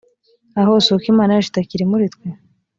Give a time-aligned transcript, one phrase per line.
[0.59, 2.27] aho si uko imana yacu itakiri muri twe?